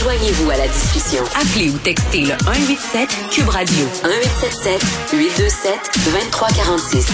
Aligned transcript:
Joignez-vous 0.00 0.48
à 0.50 0.56
la 0.56 0.68
discussion. 0.68 1.24
Appelez 1.34 1.70
ou 1.70 1.78
textez 1.78 2.20
le 2.20 2.34
187 2.44 3.08
Cube 3.32 3.48
Radio 3.48 3.84
1877 4.04 5.10
827 5.12 5.72
2346. 6.04 7.08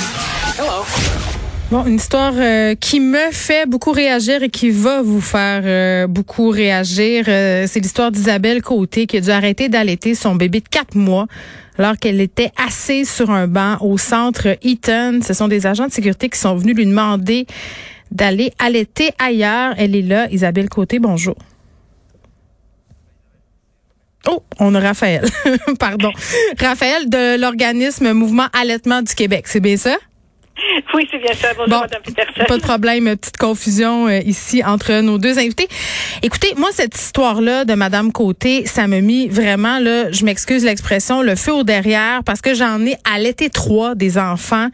Hello. 0.59 0.85
Bon, 1.71 1.87
une 1.87 1.95
histoire 1.95 2.35
euh, 2.37 2.75
qui 2.75 3.01
me 3.01 3.31
fait 3.33 3.67
beaucoup 3.67 3.93
réagir 3.93 4.43
et 4.43 4.51
qui 4.51 4.69
va 4.69 5.01
vous 5.01 5.23
faire 5.23 5.63
euh, 5.65 6.07
beaucoup 6.07 6.51
réagir. 6.51 7.25
Euh, 7.27 7.65
c'est 7.67 7.81
l'histoire 7.81 8.11
d'Isabelle 8.13 8.61
Côté 8.61 9.07
qui 9.07 9.17
a 9.17 9.21
dû 9.23 9.31
arrêter 9.31 9.71
d'allaiter 9.71 10.15
son 10.15 10.35
bébé 10.35 10.61
de 10.61 10.69
quatre 10.69 10.95
mois 10.95 11.27
alors 11.79 11.97
qu'elle 11.97 12.21
était 12.21 12.53
assise 12.63 13.11
sur 13.11 13.31
un 13.31 13.47
banc 13.47 13.79
au 13.81 13.97
centre 13.97 14.59
Eaton. 14.63 15.21
Ce 15.27 15.33
sont 15.33 15.49
des 15.49 15.67
agents 15.67 15.87
de 15.87 15.93
sécurité 15.93 16.29
qui 16.29 16.39
sont 16.39 16.55
venus 16.55 16.77
lui 16.77 16.85
demander 16.85 17.47
d'aller 18.11 18.53
allaiter 18.59 19.13
ailleurs. 19.19 19.73
Elle 19.79 19.97
est 19.97 20.03
là, 20.03 20.29
Isabelle 20.31 20.69
Côté, 20.69 20.99
bonjour. 20.99 21.35
Oh, 24.29 24.43
on 24.59 24.75
a 24.75 24.81
Raphaël. 24.81 25.25
Pardon. 25.79 26.11
Raphaël 26.59 27.09
de 27.09 27.39
l'organisme 27.39 28.13
Mouvement 28.13 28.47
Allaitement 28.59 29.03
du 29.03 29.15
Québec. 29.15 29.45
C'est 29.47 29.61
bien 29.61 29.77
ça? 29.77 29.97
Oui, 30.95 31.09
c'est 31.11 31.19
bien 31.19 31.33
ça. 31.35 31.49
Bonjour, 31.57 31.81
Madame 31.81 32.03
Peterson. 32.03 32.45
Pas 32.47 32.57
de 32.57 32.63
problème, 32.63 33.05
petite 33.17 33.37
confusion 33.37 34.07
euh, 34.07 34.21
ici 34.21 34.63
entre 34.65 35.01
nos 35.01 35.19
deux 35.19 35.39
invités. 35.39 35.67
Écoutez, 36.23 36.55
moi, 36.57 36.69
cette 36.73 36.95
histoire-là 36.95 37.65
de 37.65 37.75
Madame 37.75 38.13
Côté, 38.13 38.65
ça 38.65 38.87
me 38.87 39.01
mis 39.01 39.29
vraiment, 39.29 39.81
là, 39.81 40.13
je 40.13 40.25
m'excuse 40.25 40.65
l'expression, 40.65 41.23
le 41.23 41.35
feu 41.35 41.53
au 41.53 41.65
derrière 41.65 42.23
parce 42.25 42.41
que 42.41 42.55
j'en 42.55 42.85
ai 42.87 42.97
allaité 43.13 43.51
trois 43.51 43.97
des 43.97 44.17
enfants. 44.17 44.69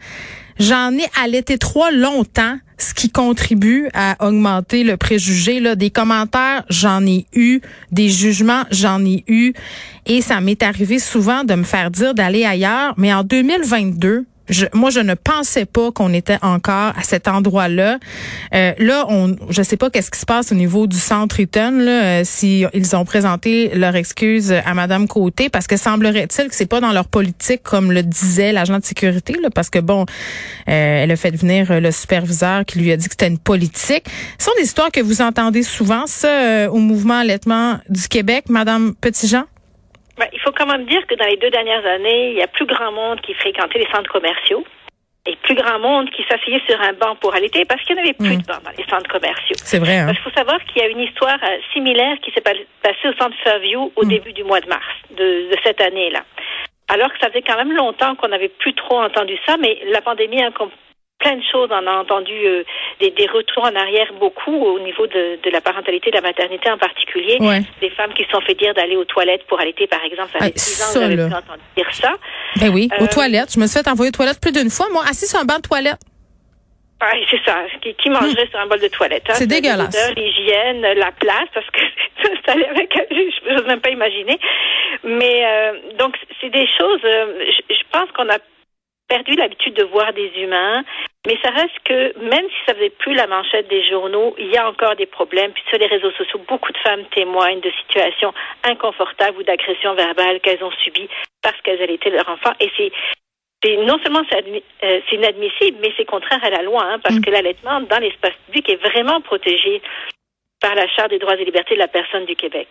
J'en 0.61 0.91
ai 0.91 1.07
allaité 1.19 1.57
trois 1.57 1.89
longtemps, 1.89 2.55
ce 2.77 2.93
qui 2.93 3.09
contribue 3.09 3.89
à 3.95 4.15
augmenter 4.23 4.83
le 4.83 4.95
préjugé. 4.95 5.59
Là. 5.59 5.73
Des 5.73 5.89
commentaires, 5.89 6.63
j'en 6.69 7.03
ai 7.03 7.25
eu. 7.33 7.61
Des 7.91 8.09
jugements, 8.09 8.61
j'en 8.69 9.03
ai 9.03 9.23
eu. 9.27 9.53
Et 10.05 10.21
ça 10.21 10.39
m'est 10.39 10.61
arrivé 10.61 10.99
souvent 10.99 11.43
de 11.43 11.55
me 11.55 11.63
faire 11.63 11.89
dire 11.89 12.13
d'aller 12.13 12.45
ailleurs. 12.45 12.93
Mais 12.97 13.11
en 13.11 13.23
2022, 13.23 14.25
je, 14.49 14.65
moi, 14.73 14.89
je 14.89 14.99
ne 14.99 15.13
pensais 15.13 15.65
pas 15.65 15.91
qu'on 15.91 16.13
était 16.13 16.37
encore 16.41 16.93
à 16.97 17.03
cet 17.03 17.27
endroit-là. 17.27 17.99
Euh, 18.53 18.73
là, 18.77 19.05
on, 19.09 19.35
je 19.49 19.61
sais 19.61 19.77
pas 19.77 19.89
qu'est-ce 19.89 20.11
qui 20.11 20.19
se 20.19 20.25
passe 20.25 20.51
au 20.51 20.55
niveau 20.55 20.87
du 20.87 20.97
centre 20.97 21.39
Eaton, 21.39 21.71
là, 21.71 22.03
euh, 22.03 22.21
si 22.23 22.65
ils 22.73 22.95
ont 22.95 23.05
présenté 23.05 23.69
leur 23.75 23.95
excuse 23.95 24.51
à 24.51 24.73
Madame 24.73 25.07
Côté, 25.07 25.49
parce 25.49 25.67
que 25.67 25.77
semblerait-il 25.77 26.49
que 26.49 26.55
c'est 26.55 26.65
pas 26.65 26.81
dans 26.81 26.91
leur 26.91 27.07
politique, 27.07 27.63
comme 27.63 27.91
le 27.91 28.03
disait 28.03 28.51
l'agent 28.51 28.79
de 28.79 28.83
sécurité, 28.85 29.35
là, 29.41 29.49
parce 29.49 29.69
que 29.69 29.79
bon, 29.79 30.01
euh, 30.01 31.03
elle 31.03 31.11
a 31.11 31.15
fait 31.15 31.35
venir 31.35 31.79
le 31.79 31.91
superviseur 31.91 32.65
qui 32.65 32.79
lui 32.79 32.91
a 32.91 32.97
dit 32.97 33.05
que 33.05 33.13
c'était 33.13 33.27
une 33.27 33.39
politique. 33.39 34.05
Ce 34.37 34.45
sont 34.45 34.51
des 34.57 34.63
histoires 34.63 34.91
que 34.91 35.01
vous 35.01 35.21
entendez 35.21 35.63
souvent, 35.63 36.07
ça, 36.07 36.27
euh, 36.27 36.67
au 36.69 36.77
mouvement 36.77 37.19
allaitement 37.19 37.79
du 37.89 38.07
Québec, 38.07 38.45
Madame 38.49 38.93
Petitjean? 38.99 39.45
Ben, 40.17 40.27
il 40.33 40.39
faut 40.41 40.50
quand 40.61 40.71
même 40.71 40.85
dire 40.85 41.05
que 41.07 41.15
dans 41.15 41.25
les 41.25 41.37
deux 41.37 41.49
dernières 41.49 41.85
années, 41.85 42.31
il 42.31 42.37
y 42.37 42.41
a 42.41 42.47
plus 42.47 42.65
grand 42.65 42.91
monde 42.91 43.19
qui 43.21 43.33
fréquentait 43.33 43.79
les 43.79 43.89
centres 43.93 44.11
commerciaux 44.11 44.63
et 45.25 45.35
plus 45.43 45.55
grand 45.55 45.79
monde 45.79 46.09
qui 46.11 46.23
s'asseyait 46.29 46.61
sur 46.67 46.79
un 46.81 46.93
banc 46.93 47.15
pour 47.15 47.33
allaiter 47.35 47.65
parce 47.65 47.81
qu'il 47.83 47.95
n'y 47.95 48.01
en 48.01 48.05
avait 48.05 48.13
plus 48.13 48.37
mm. 48.37 48.41
de 48.41 48.47
bancs 48.47 48.63
dans 48.63 48.71
les 48.77 48.85
centres 48.89 49.09
commerciaux. 49.09 49.55
C'est 49.63 49.79
vrai. 49.79 49.99
Hein? 49.99 50.05
Parce 50.05 50.17
qu'il 50.17 50.31
faut 50.31 50.37
savoir 50.37 50.63
qu'il 50.65 50.81
y 50.81 50.85
a 50.85 50.87
une 50.87 50.99
histoire 50.99 51.37
euh, 51.43 51.57
similaire 51.73 52.17
qui 52.21 52.31
s'est 52.31 52.41
passée 52.41 53.07
au 53.07 53.13
centre 53.13 53.35
Fairview 53.43 53.91
au 53.95 54.05
mm. 54.05 54.09
début 54.09 54.33
du 54.33 54.43
mois 54.43 54.61
de 54.61 54.67
mars 54.67 54.85
de, 55.11 55.49
de 55.51 55.57
cette 55.63 55.81
année-là. 55.81 56.23
Alors 56.89 57.11
que 57.11 57.19
ça 57.19 57.29
faisait 57.29 57.43
quand 57.43 57.57
même 57.57 57.73
longtemps 57.75 58.15
qu'on 58.15 58.27
n'avait 58.27 58.49
plus 58.49 58.73
trop 58.73 59.01
entendu 59.01 59.37
ça, 59.47 59.57
mais 59.57 59.79
la 59.91 60.01
pandémie 60.01 60.43
a 60.43 60.51
plein 61.21 61.37
de 61.37 61.43
choses. 61.51 61.69
On 61.71 61.87
a 61.87 61.93
entendu 62.01 62.33
euh, 62.33 62.63
des, 62.99 63.11
des, 63.11 63.27
retours 63.27 63.63
en 63.63 63.75
arrière 63.75 64.11
beaucoup 64.19 64.53
au 64.53 64.79
niveau 64.79 65.07
de, 65.07 65.39
de, 65.41 65.49
la 65.49 65.61
parentalité, 65.61 66.09
de 66.09 66.15
la 66.15 66.21
maternité 66.21 66.69
en 66.69 66.77
particulier. 66.77 67.37
Des 67.79 67.89
femmes 67.91 68.13
qui 68.13 68.25
se 68.25 68.31
sont 68.31 68.41
fait 68.41 68.55
dire 68.55 68.73
d'aller 68.73 68.97
aux 68.97 69.05
toilettes 69.05 69.45
pour 69.47 69.59
allaiter, 69.59 69.87
par 69.87 70.03
exemple. 70.03 70.31
Ça 70.33 70.45
fait 70.45 70.51
10 70.51 70.81
ans 70.81 70.93
que 70.93 70.99
j'avais 70.99 71.23
entendu 71.23 71.61
dire 71.77 71.93
ça. 71.93 72.11
Ben 72.57 72.69
oui, 72.73 72.89
aux 72.99 73.03
euh, 73.03 73.07
toilettes. 73.07 73.53
Je 73.53 73.59
me 73.59 73.67
suis 73.67 73.79
fait 73.79 73.87
envoyer 73.87 74.09
aux 74.09 74.17
toilettes 74.17 74.41
plus 74.41 74.51
d'une 74.51 74.69
fois. 74.69 74.87
Moi, 74.91 75.03
assis 75.09 75.27
sur 75.27 75.39
un 75.39 75.45
banc 75.45 75.57
de 75.57 75.67
toilette. 75.67 75.99
Ah, 76.99 77.13
c'est 77.29 77.41
ça. 77.45 77.63
Qui, 77.81 77.95
qui 77.95 78.09
mangerait 78.09 78.47
sur 78.51 78.59
un 78.59 78.67
bol 78.67 78.79
de 78.79 78.87
toilette? 78.87 79.23
Hein? 79.29 79.33
C'est 79.35 79.47
dégueulasse. 79.47 80.13
L'hygiène, 80.15 80.81
la 80.81 81.11
place, 81.11 81.49
parce 81.53 81.65
que 81.71 81.79
ça 82.45 82.51
allait 82.51 82.67
avec 82.67 82.93
je 83.09 83.53
n'ose 83.53 83.65
même 83.65 83.81
pas 83.81 83.89
imaginer. 83.89 84.39
Mais 85.03 85.45
euh, 85.45 85.73
donc, 85.97 86.15
c'est 86.39 86.49
des 86.49 86.67
choses, 86.77 87.01
euh, 87.03 87.45
je, 87.47 87.73
je 87.73 87.81
pense 87.91 88.11
qu'on 88.11 88.29
a 88.29 88.37
perdu 89.11 89.35
l'habitude 89.35 89.73
de 89.73 89.83
voir 89.83 90.13
des 90.13 90.31
humains, 90.37 90.85
mais 91.27 91.37
ça 91.43 91.49
reste 91.49 91.77
que 91.83 92.17
même 92.17 92.47
si 92.47 92.59
ça 92.65 92.73
faisait 92.73 92.91
plus 92.91 93.13
la 93.13 93.27
manchette 93.27 93.67
des 93.67 93.85
journaux, 93.85 94.33
il 94.37 94.47
y 94.47 94.57
a 94.57 94.69
encore 94.69 94.95
des 94.95 95.05
problèmes. 95.05 95.51
Puis 95.51 95.63
sur 95.67 95.77
les 95.77 95.87
réseaux 95.87 96.11
sociaux, 96.11 96.39
beaucoup 96.47 96.71
de 96.71 96.77
femmes 96.77 97.03
témoignent 97.13 97.59
de 97.59 97.71
situations 97.81 98.33
inconfortables 98.63 99.37
ou 99.37 99.43
d'agressions 99.43 99.95
verbales 99.95 100.39
qu'elles 100.39 100.63
ont 100.63 100.71
subies 100.83 101.09
parce 101.41 101.59
qu'elles 101.61 101.81
allaient 101.81 101.99
leur 102.05 102.29
enfant. 102.29 102.53
Et 102.61 102.71
c'est 102.77 103.77
non 103.85 103.99
seulement 104.01 104.23
euh, 104.31 104.99
c'est 105.09 105.15
inadmissible, 105.15 105.77
mais 105.81 105.91
c'est 105.97 106.05
contraire 106.05 106.43
à 106.43 106.49
la 106.49 106.61
loi, 106.61 106.81
hein, 106.81 106.99
parce 106.99 107.15
mm. 107.15 107.21
que 107.21 107.31
l'allaitement 107.31 107.81
dans 107.81 107.99
l'espace 107.99 108.35
public 108.45 108.69
est 108.69 108.81
vraiment 108.81 109.19
protégé 109.19 109.81
par 110.61 110.73
la 110.75 110.87
Charte 110.87 111.09
des 111.09 111.19
droits 111.19 111.35
et 111.35 111.43
libertés 111.43 111.75
de 111.75 111.79
la 111.79 111.89
personne 111.89 112.25
du 112.25 112.37
Québec. 112.37 112.69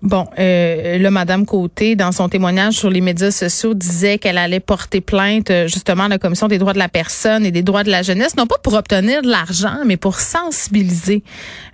Bon, 0.00 0.26
euh, 0.38 0.96
là, 0.98 1.10
Madame 1.10 1.44
Côté, 1.44 1.96
dans 1.96 2.12
son 2.12 2.28
témoignage 2.28 2.74
sur 2.74 2.88
les 2.88 3.00
médias 3.00 3.32
sociaux, 3.32 3.74
disait 3.74 4.18
qu'elle 4.18 4.38
allait 4.38 4.60
porter 4.60 5.00
plainte 5.00 5.50
euh, 5.50 5.66
justement 5.66 6.04
à 6.04 6.08
la 6.08 6.18
Commission 6.18 6.46
des 6.46 6.58
droits 6.58 6.72
de 6.72 6.78
la 6.78 6.88
personne 6.88 7.44
et 7.44 7.50
des 7.50 7.62
droits 7.62 7.82
de 7.82 7.90
la 7.90 8.02
jeunesse, 8.02 8.36
non 8.36 8.46
pas 8.46 8.58
pour 8.62 8.74
obtenir 8.74 9.22
de 9.22 9.28
l'argent, 9.28 9.78
mais 9.84 9.96
pour 9.96 10.20
sensibiliser 10.20 11.24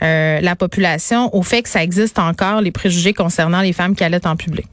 euh, 0.02 0.40
la 0.40 0.56
population 0.56 1.34
au 1.36 1.42
fait 1.42 1.62
que 1.62 1.68
ça 1.68 1.82
existe 1.82 2.18
encore 2.18 2.62
les 2.62 2.70
préjugés 2.70 3.12
concernant 3.12 3.60
les 3.60 3.74
femmes 3.74 3.94
qui 3.94 4.04
allaitent 4.04 4.26
en 4.26 4.36
public. 4.36 4.66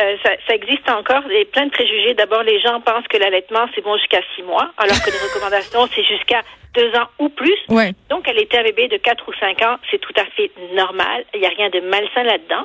Euh, 0.00 0.16
ça, 0.24 0.30
ça, 0.46 0.54
existe 0.54 0.88
encore. 0.88 1.22
Il 1.28 1.36
y 1.36 1.42
a 1.42 1.44
plein 1.44 1.66
de 1.66 1.70
préjugés. 1.70 2.14
D'abord, 2.14 2.42
les 2.42 2.60
gens 2.60 2.80
pensent 2.80 3.06
que 3.08 3.18
l'allaitement, 3.18 3.66
c'est 3.74 3.82
bon 3.82 3.96
jusqu'à 3.98 4.20
six 4.34 4.42
mois, 4.42 4.70
alors 4.78 4.96
que 5.02 5.10
les 5.10 5.18
recommandations, 5.18 5.86
c'est 5.94 6.04
jusqu'à 6.04 6.42
deux 6.74 6.90
ans 6.96 7.08
ou 7.18 7.28
plus. 7.28 7.58
Ouais. 7.68 7.92
Donc, 8.08 8.28
était 8.28 8.58
un 8.58 8.62
bébé 8.62 8.88
de 8.88 8.96
quatre 8.96 9.28
ou 9.28 9.32
cinq 9.34 9.60
ans. 9.62 9.76
C'est 9.90 9.98
tout 9.98 10.14
à 10.16 10.24
fait 10.36 10.50
normal. 10.74 11.24
Il 11.34 11.40
n'y 11.40 11.46
a 11.46 11.50
rien 11.50 11.68
de 11.68 11.80
malsain 11.80 12.22
là-dedans. 12.22 12.64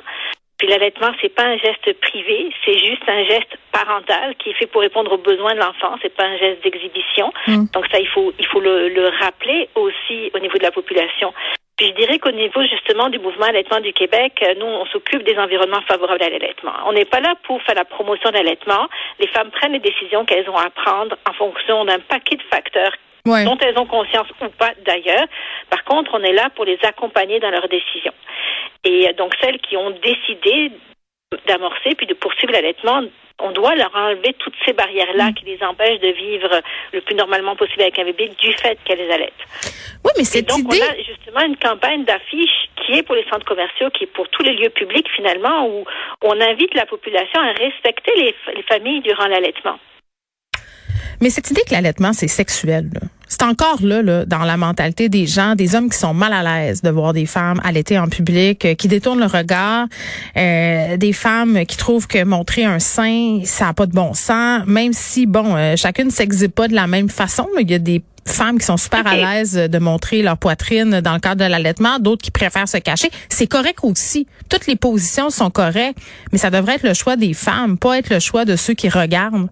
Puis 0.58 0.68
l'allaitement, 0.68 1.12
c'est 1.20 1.28
pas 1.28 1.44
un 1.44 1.58
geste 1.58 1.92
privé, 2.00 2.50
c'est 2.64 2.78
juste 2.78 3.02
un 3.06 3.24
geste 3.24 3.58
parental 3.72 4.34
qui 4.36 4.50
est 4.50 4.54
fait 4.54 4.66
pour 4.66 4.80
répondre 4.80 5.12
aux 5.12 5.18
besoins 5.18 5.54
de 5.54 5.60
l'enfant. 5.60 5.96
C'est 6.00 6.14
pas 6.14 6.24
un 6.24 6.38
geste 6.38 6.62
d'exhibition. 6.62 7.30
Mm. 7.46 7.66
Donc 7.74 7.86
ça, 7.92 7.98
il 8.00 8.08
faut 8.08 8.32
il 8.38 8.46
faut 8.46 8.60
le, 8.60 8.88
le 8.88 9.08
rappeler 9.20 9.68
aussi 9.74 10.30
au 10.34 10.38
niveau 10.38 10.56
de 10.56 10.62
la 10.62 10.70
population. 10.70 11.34
Puis 11.76 11.88
je 11.88 11.92
dirais 11.92 12.18
qu'au 12.18 12.30
niveau 12.30 12.62
justement 12.62 13.10
du 13.10 13.18
mouvement 13.18 13.46
allaitement 13.46 13.80
du 13.80 13.92
Québec, 13.92 14.42
euh, 14.42 14.54
nous, 14.58 14.66
on 14.66 14.86
s'occupe 14.86 15.22
des 15.24 15.36
environnements 15.38 15.82
favorables 15.82 16.22
à 16.22 16.30
l'allaitement. 16.30 16.72
On 16.86 16.92
n'est 16.92 17.04
pas 17.04 17.20
là 17.20 17.34
pour 17.44 17.60
faire 17.62 17.74
la 17.74 17.84
promotion 17.84 18.30
de 18.30 18.36
l'allaitement. 18.36 18.88
Les 19.20 19.26
femmes 19.26 19.50
prennent 19.50 19.72
les 19.72 19.78
décisions 19.78 20.24
qu'elles 20.24 20.48
ont 20.48 20.56
à 20.56 20.70
prendre 20.70 21.16
en 21.28 21.34
fonction 21.34 21.84
d'un 21.84 21.98
paquet 21.98 22.36
de 22.36 22.42
facteurs 22.50 22.92
dont 23.26 23.58
elles 23.58 23.78
ont 23.78 23.86
conscience 23.86 24.28
ou 24.40 24.48
pas 24.50 24.70
d'ailleurs. 24.86 25.26
Par 25.68 25.84
contre, 25.84 26.12
on 26.14 26.22
est 26.22 26.32
là 26.32 26.48
pour 26.54 26.64
les 26.64 26.78
accompagner 26.84 27.40
dans 27.40 27.50
leurs 27.50 27.68
décisions. 27.68 28.14
Et 28.84 29.08
euh, 29.08 29.12
donc 29.12 29.34
celles 29.42 29.60
qui 29.60 29.76
ont 29.76 29.90
décidé 29.90 30.72
d'amorcer 31.46 31.94
puis 31.96 32.06
de 32.06 32.14
poursuivre 32.14 32.52
l'allaitement 32.52 33.02
on 33.38 33.52
doit 33.52 33.74
leur 33.74 33.94
enlever 33.94 34.34
toutes 34.38 34.54
ces 34.64 34.72
barrières-là 34.72 35.32
qui 35.32 35.44
les 35.44 35.62
empêchent 35.62 36.00
de 36.00 36.08
vivre 36.08 36.60
le 36.92 37.00
plus 37.00 37.14
normalement 37.14 37.54
possible 37.54 37.82
avec 37.82 37.98
un 37.98 38.04
bébé 38.04 38.30
du 38.40 38.52
fait 38.54 38.78
qu'elles 38.84 39.10
allaitent. 39.10 39.32
Oui, 40.04 40.12
mais 40.16 40.24
cette 40.24 40.48
donc, 40.48 40.60
idée... 40.60 40.80
on 40.82 40.92
a 40.92 40.96
justement 41.02 41.40
une 41.46 41.56
campagne 41.56 42.04
d'affiches 42.04 42.70
qui 42.76 42.92
est 42.92 43.02
pour 43.02 43.14
les 43.14 43.24
centres 43.24 43.44
commerciaux, 43.44 43.90
qui 43.90 44.04
est 44.04 44.12
pour 44.12 44.28
tous 44.28 44.42
les 44.42 44.54
lieux 44.54 44.70
publics 44.70 45.08
finalement, 45.14 45.68
où 45.68 45.84
on 46.22 46.40
invite 46.40 46.74
la 46.74 46.86
population 46.86 47.40
à 47.40 47.52
respecter 47.52 48.12
les, 48.16 48.34
les 48.54 48.62
familles 48.62 49.00
durant 49.02 49.26
l'allaitement. 49.26 49.78
Mais 51.20 51.30
cette 51.30 51.50
idée 51.50 51.62
que 51.66 51.72
l'allaitement, 51.72 52.12
c'est 52.12 52.28
sexuel, 52.28 52.90
c'est 53.28 53.42
encore 53.42 53.78
là, 53.82 54.02
là, 54.02 54.24
dans 54.24 54.44
la 54.44 54.56
mentalité 54.56 55.08
des 55.08 55.26
gens, 55.26 55.54
des 55.54 55.74
hommes 55.74 55.90
qui 55.90 55.98
sont 55.98 56.14
mal 56.14 56.32
à 56.32 56.42
l'aise 56.42 56.82
de 56.82 56.90
voir 56.90 57.12
des 57.12 57.26
femmes 57.26 57.60
allaiter 57.64 57.98
en 57.98 58.08
public, 58.08 58.64
euh, 58.64 58.74
qui 58.74 58.88
détournent 58.88 59.20
le 59.20 59.26
regard, 59.26 59.86
euh, 60.36 60.96
des 60.96 61.12
femmes 61.12 61.64
qui 61.66 61.76
trouvent 61.76 62.06
que 62.06 62.22
montrer 62.24 62.64
un 62.64 62.78
sein, 62.78 63.40
ça 63.44 63.66
n'a 63.66 63.74
pas 63.74 63.86
de 63.86 63.92
bon 63.92 64.14
sens, 64.14 64.62
même 64.66 64.92
si, 64.92 65.26
bon, 65.26 65.56
euh, 65.56 65.74
chacune 65.76 66.06
ne 66.06 66.10
s'exhibe 66.10 66.52
pas 66.52 66.68
de 66.68 66.74
la 66.74 66.86
même 66.86 67.08
façon, 67.08 67.48
mais 67.56 67.62
il 67.62 67.70
y 67.70 67.74
a 67.74 67.78
des 67.78 68.02
femmes 68.26 68.58
qui 68.58 68.66
sont 68.66 68.76
super 68.76 69.06
à 69.06 69.16
l'aise 69.16 69.54
de 69.54 69.78
montrer 69.78 70.22
leur 70.22 70.36
poitrine 70.36 71.00
dans 71.00 71.14
le 71.14 71.20
cadre 71.20 71.44
de 71.44 71.50
l'allaitement, 71.50 71.98
d'autres 71.98 72.22
qui 72.22 72.32
préfèrent 72.32 72.68
se 72.68 72.78
cacher. 72.78 73.08
C'est 73.28 73.46
correct 73.46 73.78
aussi. 73.82 74.26
Toutes 74.48 74.66
les 74.66 74.76
positions 74.76 75.30
sont 75.30 75.50
correctes, 75.50 75.98
mais 76.32 76.38
ça 76.38 76.50
devrait 76.50 76.74
être 76.74 76.82
le 76.82 76.94
choix 76.94 77.16
des 77.16 77.34
femmes, 77.34 77.78
pas 77.78 77.98
être 77.98 78.10
le 78.10 78.18
choix 78.18 78.44
de 78.44 78.56
ceux 78.56 78.74
qui 78.74 78.88
regardent. 78.88 79.48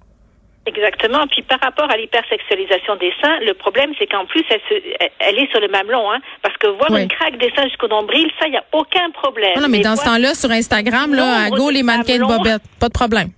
Exactement. 0.67 1.27
Puis 1.27 1.43
par 1.43 1.61
rapport 1.61 1.91
à 1.91 1.97
l'hypersexualisation 1.97 2.97
des 2.97 3.13
seins, 3.23 3.39
le 3.41 3.53
problème, 3.53 3.93
c'est 3.99 4.07
qu'en 4.07 4.25
plus, 4.25 4.43
elle, 4.49 4.61
se, 4.69 4.75
elle, 5.19 5.39
est 5.39 5.51
sur 5.51 5.61
le 5.61 5.69
mamelon, 5.69 6.11
hein, 6.11 6.21
parce 6.43 6.57
que 6.57 6.69
voir 6.69 6.95
une 6.97 7.09
craque 7.09 7.37
des 7.37 7.53
seins 7.55 7.65
jusqu'au 7.65 7.89
nombril, 7.89 8.31
ça, 8.41 8.47
il 8.47 8.53
n'y 8.53 8.57
a 8.57 8.65
aucun 8.73 9.11
problème. 9.11 9.61
Non, 9.61 9.69
mais, 9.69 9.81
dans 9.81 9.97
ce 9.97 10.05
temps-là, 10.05 10.35
sur 10.35 10.51
Instagram, 10.51 11.15
là, 11.15 11.47
à 11.47 11.51
go, 11.51 11.71
les 11.71 11.83
mannequins 11.83 12.19
de 12.19 12.25
bobette, 12.25 12.63
pas 12.81 12.89
de 12.89 12.95
problème. 12.95 13.29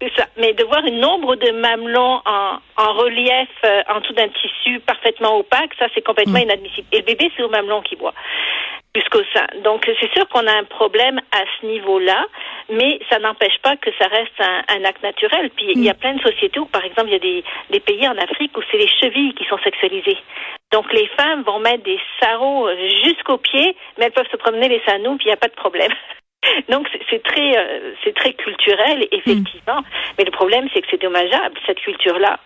C'est 0.00 0.12
ça. 0.16 0.26
Mais 0.36 0.52
de 0.54 0.64
voir 0.64 0.84
une 0.84 0.98
nombre 0.98 1.36
de 1.36 1.50
mamelons 1.52 2.20
en, 2.26 2.58
en 2.76 2.92
relief 2.94 3.48
euh, 3.64 3.82
en 3.88 4.00
dessous 4.00 4.14
d'un 4.14 4.28
tissu 4.28 4.80
parfaitement 4.80 5.36
opaque, 5.38 5.70
ça, 5.78 5.86
c'est 5.94 6.02
complètement 6.02 6.40
mm. 6.40 6.44
inadmissible. 6.44 6.88
Et 6.90 6.98
le 6.98 7.04
bébé, 7.04 7.30
c'est 7.36 7.42
au 7.44 7.48
mamelon 7.48 7.82
qui 7.82 7.94
boit. 7.94 8.14
jusqu'au 8.94 9.22
sein. 9.32 9.46
Donc 9.64 9.88
c'est 10.00 10.12
sûr 10.12 10.28
qu'on 10.28 10.46
a 10.46 10.52
un 10.52 10.64
problème 10.64 11.18
à 11.32 11.44
ce 11.60 11.66
niveau-là, 11.66 12.26
mais 12.72 12.98
ça 13.10 13.18
n'empêche 13.18 13.58
pas 13.62 13.76
que 13.76 13.90
ça 13.98 14.06
reste 14.08 14.40
un, 14.40 14.84
acte 14.84 15.02
naturel. 15.02 15.50
Puis 15.56 15.72
il 15.74 15.84
y 15.84 15.90
a 15.90 15.94
mm. 15.94 15.96
plein 15.96 16.14
de 16.14 16.22
sociétés 16.22 16.60
où, 16.60 16.66
par 16.66 16.84
exemple, 16.84 17.08
il 17.08 17.12
y 17.12 17.16
a 17.16 17.18
des, 17.18 17.44
des 17.70 17.80
pays 17.80 18.06
en 18.08 18.16
Afrique 18.18 18.56
où 18.56 18.62
c'est 18.70 18.78
les 18.78 18.88
chevilles 18.88 19.34
qui 19.34 19.44
sont 19.44 19.58
sexualisées. 19.58 20.18
Donc 20.72 20.92
les 20.92 21.06
femmes 21.18 21.42
vont 21.42 21.60
mettre 21.60 21.84
des 21.84 22.00
sarraux 22.20 22.68
jusqu'aux 23.04 23.38
pieds, 23.38 23.76
mais 23.98 24.06
elles 24.06 24.12
peuvent 24.12 24.30
se 24.30 24.36
promener 24.36 24.68
les 24.68 24.82
sanous, 24.86 25.16
puis 25.16 25.26
il 25.26 25.28
n'y 25.28 25.34
a 25.34 25.36
pas 25.36 25.48
de 25.48 25.54
problème. 25.54 25.92
Donc 26.68 26.88
c'est 27.10 27.22
très 27.22 27.56
euh, 27.56 27.92
c'est 28.02 28.14
très 28.14 28.32
culturel 28.32 29.06
effectivement, 29.12 29.80
mm. 29.80 29.86
mais 30.18 30.24
le 30.24 30.30
problème 30.30 30.68
c'est 30.72 30.80
que 30.80 30.88
c'est 30.90 31.00
dommageable 31.00 31.58
cette 31.66 31.80
culture 31.80 32.18
là. 32.18 32.40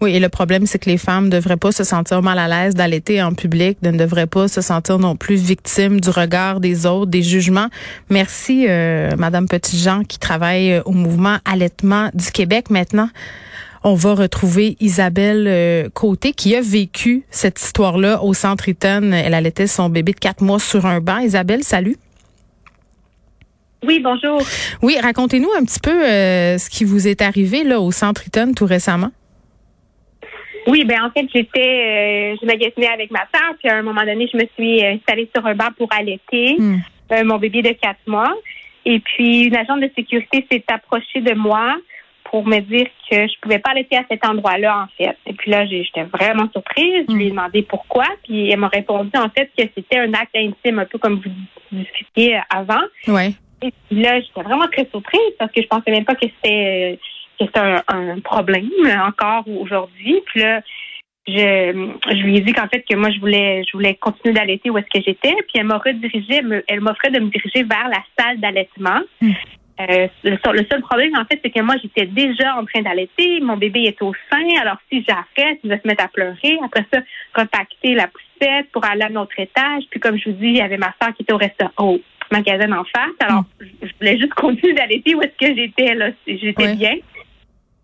Oui, 0.00 0.14
et 0.14 0.20
le 0.20 0.28
problème, 0.28 0.66
c'est 0.66 0.78
que 0.78 0.88
les 0.88 0.98
femmes 0.98 1.24
ne 1.24 1.30
devraient 1.30 1.56
pas 1.56 1.72
se 1.72 1.82
sentir 1.82 2.22
mal 2.22 2.38
à 2.38 2.46
l'aise 2.46 2.74
d'allaiter 2.74 3.20
en 3.20 3.32
public, 3.32 3.78
ne 3.82 3.90
devraient 3.90 4.28
pas 4.28 4.46
se 4.46 4.60
sentir 4.60 4.98
non 4.98 5.16
plus 5.16 5.34
victimes 5.34 6.00
du 6.00 6.10
regard 6.10 6.60
des 6.60 6.86
autres, 6.86 7.10
des 7.10 7.22
jugements. 7.22 7.68
Merci, 8.08 8.66
euh, 8.68 9.10
Madame 9.18 9.48
Petitjean, 9.48 10.04
qui 10.04 10.20
travaille 10.20 10.74
euh, 10.74 10.82
au 10.84 10.92
mouvement 10.92 11.38
Allaitement 11.44 12.10
du 12.14 12.30
Québec. 12.30 12.70
Maintenant, 12.70 13.08
on 13.82 13.94
va 13.94 14.14
retrouver 14.14 14.76
Isabelle 14.80 15.46
euh, 15.48 15.88
Côté, 15.92 16.32
qui 16.32 16.54
a 16.54 16.60
vécu 16.60 17.24
cette 17.30 17.60
histoire-là 17.60 18.22
au 18.22 18.34
Centre 18.34 18.68
Eaton. 18.68 19.12
Elle 19.12 19.34
allaitait 19.34 19.66
son 19.66 19.88
bébé 19.88 20.12
de 20.12 20.18
quatre 20.18 20.42
mois 20.42 20.60
sur 20.60 20.86
un 20.86 21.00
banc. 21.00 21.18
Isabelle, 21.18 21.64
salut. 21.64 21.96
Oui, 23.86 24.00
bonjour. 24.02 24.42
Oui, 24.82 24.98
racontez-nous 25.00 25.50
un 25.56 25.64
petit 25.64 25.78
peu 25.80 26.04
euh, 26.04 26.58
ce 26.58 26.68
qui 26.68 26.84
vous 26.84 27.06
est 27.06 27.22
arrivé 27.22 27.62
là 27.62 27.80
au 27.80 27.92
Centre 27.92 28.26
Eaton 28.26 28.52
tout 28.54 28.66
récemment. 28.66 29.10
Oui, 30.68 30.84
ben 30.84 31.02
en 31.02 31.10
fait, 31.10 31.26
j'étais, 31.34 32.34
euh, 32.34 32.36
je 32.40 32.46
magasinais 32.46 32.88
avec 32.88 33.10
ma 33.10 33.26
soeur, 33.34 33.54
puis 33.58 33.70
à 33.70 33.76
un 33.76 33.82
moment 33.82 34.04
donné, 34.04 34.28
je 34.30 34.36
me 34.36 34.44
suis 34.54 34.84
euh, 34.84 34.92
installée 34.92 35.28
sur 35.34 35.44
un 35.46 35.54
banc 35.54 35.70
pour 35.78 35.88
allaiter 35.92 36.56
hmm. 36.58 36.76
euh, 37.12 37.24
mon 37.24 37.38
bébé 37.38 37.62
de 37.62 37.72
quatre 37.72 38.06
mois. 38.06 38.34
Et 38.84 39.00
puis, 39.00 39.44
une 39.44 39.56
agente 39.56 39.80
de 39.80 39.90
sécurité 39.96 40.46
s'est 40.50 40.64
approchée 40.68 41.22
de 41.22 41.34
moi 41.34 41.74
pour 42.24 42.46
me 42.46 42.58
dire 42.60 42.86
que 43.10 43.16
je 43.16 43.40
pouvais 43.40 43.58
pas 43.58 43.70
allaiter 43.70 43.96
à 43.96 44.04
cet 44.10 44.26
endroit-là, 44.26 44.82
en 44.82 44.86
fait. 45.02 45.16
Et 45.24 45.32
puis 45.32 45.50
là, 45.50 45.64
j'étais 45.64 46.02
vraiment 46.04 46.50
surprise. 46.52 47.06
Je 47.08 47.14
lui 47.14 47.24
ai 47.24 47.26
hmm. 47.28 47.30
demandé 47.30 47.62
pourquoi, 47.62 48.04
puis 48.24 48.50
elle 48.50 48.58
m'a 48.58 48.68
répondu, 48.68 49.10
en 49.16 49.30
fait, 49.30 49.50
que 49.56 49.64
c'était 49.74 49.98
un 49.98 50.12
acte 50.12 50.36
intime, 50.36 50.80
un 50.80 50.84
peu 50.84 50.98
comme 50.98 51.22
vous 51.24 51.30
discutiez 51.72 52.40
avant. 52.50 52.84
Ouais. 53.06 53.32
Et 53.62 53.72
puis 53.88 54.02
là, 54.02 54.20
j'étais 54.20 54.42
vraiment 54.42 54.68
très 54.70 54.86
surprise 54.90 55.32
parce 55.38 55.50
que 55.50 55.62
je 55.62 55.66
pensais 55.66 55.90
même 55.90 56.04
pas 56.04 56.14
que 56.14 56.26
c'était 56.26 56.98
que 57.38 57.44
c'est 57.54 57.60
un, 57.88 58.20
problème 58.20 58.68
encore 59.06 59.44
aujourd'hui. 59.48 60.20
Puis 60.26 60.40
là, 60.40 60.60
je, 61.26 61.32
je 62.08 62.22
lui 62.22 62.36
ai 62.36 62.40
dit 62.40 62.52
qu'en 62.52 62.68
fait 62.68 62.82
que 62.88 62.96
moi 62.96 63.10
je 63.10 63.20
voulais 63.20 63.62
je 63.64 63.76
voulais 63.76 63.94
continuer 63.94 64.34
d'allaiter 64.34 64.70
où 64.70 64.78
est-ce 64.78 64.86
que 64.86 65.04
j'étais. 65.04 65.34
Puis 65.46 65.56
elle 65.56 65.64
m'a 65.64 65.78
redirigé, 65.78 66.40
elle 66.68 66.80
m'offrait 66.80 67.10
de 67.10 67.20
me 67.20 67.30
diriger 67.30 67.64
vers 67.64 67.88
la 67.88 68.02
salle 68.18 68.40
d'allaitement. 68.40 69.00
Hmm. 69.20 69.32
Euh, 69.80 70.08
le, 70.24 70.66
seul 70.70 70.80
problème, 70.80 71.16
en 71.16 71.24
fait, 71.24 71.38
c'est 71.42 71.50
que 71.50 71.60
moi, 71.62 71.76
j'étais 71.80 72.06
déjà 72.06 72.56
en 72.56 72.64
train 72.64 72.82
d'allaiter. 72.82 73.40
Mon 73.40 73.56
bébé 73.56 73.82
est 73.84 74.02
au 74.02 74.12
sein. 74.30 74.60
Alors, 74.60 74.76
si 74.90 75.04
j'arrête, 75.08 75.60
il 75.62 75.70
va 75.70 75.80
se 75.80 75.86
mettre 75.86 76.04
à 76.04 76.08
pleurer. 76.08 76.58
Après 76.64 76.84
ça, 76.92 77.00
contacter 77.32 77.94
la 77.94 78.08
poussette 78.08 78.70
pour 78.72 78.84
aller 78.84 79.02
à 79.02 79.08
notre 79.08 79.38
étage. 79.38 79.84
Puis, 79.90 80.00
comme 80.00 80.18
je 80.18 80.30
vous 80.30 80.36
dis, 80.36 80.48
il 80.48 80.56
y 80.56 80.60
avait 80.60 80.78
ma 80.78 80.92
soeur 81.00 81.14
qui 81.14 81.22
était 81.22 81.32
au 81.32 81.38
restaurant, 81.38 81.72
au 81.78 82.00
magasin 82.32 82.72
en 82.72 82.84
face. 82.84 83.14
Alors, 83.20 83.42
hmm. 83.42 83.64
je 83.82 83.92
voulais 84.00 84.18
juste 84.18 84.34
continuer 84.34 84.74
d'allaiter 84.74 85.14
où 85.14 85.22
est-ce 85.22 85.46
que 85.46 85.54
j'étais, 85.54 85.94
là. 85.94 86.10
J'étais 86.26 86.74
bien. 86.74 86.96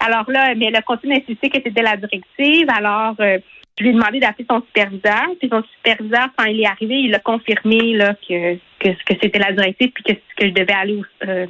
Alors 0.05 0.31
là, 0.31 0.55
mais 0.55 0.67
elle 0.67 0.77
a 0.77 0.83
continué 0.83 1.21
d'insister 1.21 1.49
que 1.49 1.59
c'était 1.65 1.83
la 1.83 1.97
directive. 1.97 2.69
Alors, 2.69 3.15
euh, 3.21 3.39
je 3.79 3.85
lui 3.85 3.91
ai 3.91 3.93
demandé 3.95 4.21
d'appeler 4.21 4.47
son 4.49 4.63
superviseur. 4.67 5.27
Puis 5.39 5.49
son 5.51 5.63
superviseur, 5.77 6.29
quand 6.37 6.45
il 6.45 6.61
est 6.61 6.67
arrivé, 6.67 6.95
il 7.01 7.15
a 7.15 7.19
confirmé 7.19 7.95
là, 7.95 8.15
que, 8.29 8.55
que, 8.79 9.15
c'était 9.23 9.39
la 9.39 9.53
directive 9.53 9.91
puis 9.93 10.05
que, 10.05 10.13
que 10.13 10.49
je 10.49 10.53
devais 10.53 10.73
aller 10.73 11.01
euh, 11.27 11.47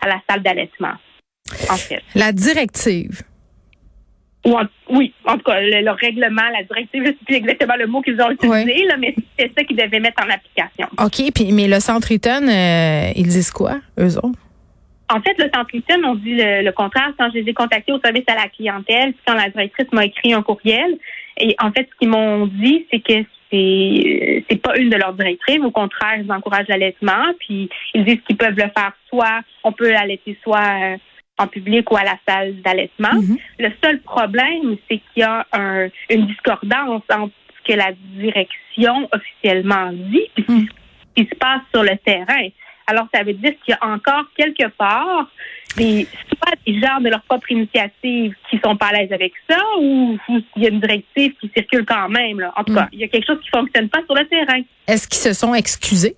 à 0.00 0.08
la 0.08 0.20
salle 0.28 0.42
d'allaitement. 0.42 0.94
En 1.70 1.76
fait. 1.76 2.02
La 2.14 2.32
directive? 2.32 3.22
oui, 4.90 5.14
en 5.24 5.36
tout 5.36 5.44
cas, 5.44 5.60
le, 5.60 5.90
règlement, 5.90 6.42
la 6.52 6.64
directive, 6.64 7.04
c'est 7.06 7.24
plus 7.24 7.36
exactement 7.36 7.76
le 7.78 7.86
mot 7.86 8.02
qu'ils 8.02 8.20
ont 8.20 8.30
utilisé, 8.30 8.84
là, 8.86 8.96
mais 8.98 9.14
c'est 9.38 9.52
ça 9.56 9.62
qu'ils 9.64 9.76
devaient 9.76 10.00
mettre 10.00 10.20
en 10.24 10.28
application. 10.28 10.88
OK, 10.98 11.32
puis 11.32 11.52
mais 11.52 11.68
le 11.68 11.78
centre 11.78 12.10
Eaton, 12.10 12.48
euh, 12.48 13.12
ils 13.14 13.28
disent 13.28 13.52
quoi, 13.52 13.76
eux 13.98 14.16
autres? 14.18 14.38
En 15.12 15.20
fait, 15.20 15.36
le 15.38 15.50
centre 15.54 15.74
Eaton, 15.74 16.02
on 16.04 16.14
dit 16.14 16.36
le, 16.36 16.70
contraire. 16.70 17.12
Quand 17.18 17.28
je 17.30 17.38
les 17.38 17.50
ai 17.50 17.54
contactés 17.54 17.92
au 17.92 18.00
service 18.00 18.24
à 18.26 18.34
la 18.34 18.48
clientèle, 18.48 19.12
puis 19.12 19.22
quand 19.26 19.34
la 19.34 19.50
directrice 19.50 19.92
m'a 19.92 20.06
écrit 20.06 20.32
un 20.32 20.42
courriel, 20.42 20.98
et 21.38 21.54
en 21.60 21.70
fait, 21.72 21.88
ce 21.92 21.98
qu'ils 21.98 22.08
m'ont 22.08 22.46
dit, 22.46 22.86
c'est 22.90 23.00
que 23.00 23.24
c'est 23.50 24.44
c'est 24.48 24.62
pas 24.62 24.76
une 24.78 24.88
de 24.88 24.96
leurs 24.96 25.12
directrices. 25.12 25.60
Au 25.60 25.70
contraire, 25.70 26.18
ils 26.18 26.32
encouragent 26.32 26.68
l'allaitement, 26.68 27.32
puis 27.38 27.68
ils 27.94 28.04
disent 28.04 28.20
qu'ils 28.26 28.36
peuvent 28.36 28.56
le 28.56 28.70
faire 28.76 28.92
soit 29.08 29.40
on 29.64 29.72
peut 29.72 29.94
allaiter 29.94 30.38
soit 30.42 30.58
euh, 30.58 30.96
en 31.38 31.46
public 31.46 31.90
ou 31.90 31.96
à 31.96 32.04
la 32.04 32.18
salle 32.26 32.60
d'allaitement. 32.62 33.12
Mm-hmm. 33.12 33.38
Le 33.58 33.70
seul 33.82 34.00
problème, 34.00 34.76
c'est 34.88 34.98
qu'il 34.98 35.22
y 35.22 35.22
a 35.22 35.46
un, 35.52 35.88
une 36.10 36.26
discordance 36.26 37.02
entre 37.10 37.32
ce 37.58 37.72
que 37.72 37.76
la 37.76 37.92
direction 38.16 39.08
officiellement 39.12 39.92
dit 39.92 40.28
et 40.36 40.42
ce 40.42 41.22
qui 41.22 41.28
se 41.28 41.34
passe 41.36 41.62
sur 41.72 41.82
le 41.82 41.96
terrain. 41.98 42.48
Alors, 42.86 43.06
ça 43.14 43.22
veut 43.22 43.34
dire 43.34 43.52
qu'il 43.64 43.74
y 43.74 43.78
a 43.80 43.86
encore 43.86 44.24
quelque 44.36 44.68
part 44.68 45.28
des, 45.76 46.06
soit 46.28 46.54
des 46.66 46.80
gens 46.80 47.00
de 47.00 47.08
leur 47.08 47.22
propre 47.22 47.50
initiative 47.50 48.34
qui 48.50 48.60
sont 48.64 48.76
pas 48.76 48.86
à 48.86 48.92
l'aise 48.92 49.12
avec 49.12 49.32
ça 49.48 49.58
ou, 49.78 50.18
il 50.28 50.62
y 50.62 50.66
a 50.66 50.70
une 50.70 50.80
directive 50.80 51.32
qui 51.40 51.50
circule 51.56 51.84
quand 51.84 52.08
même. 52.08 52.40
Là. 52.40 52.52
En 52.56 52.64
tout 52.64 52.74
cas, 52.74 52.84
mm. 52.84 52.88
il 52.92 52.98
y 53.00 53.04
a 53.04 53.08
quelque 53.08 53.26
chose 53.26 53.40
qui 53.42 53.50
fonctionne 53.50 53.88
pas 53.88 54.00
sur 54.04 54.14
le 54.14 54.26
terrain. 54.26 54.60
Est-ce 54.86 55.08
qu'ils 55.08 55.20
se 55.20 55.32
sont 55.32 55.54
excusés? 55.54 56.14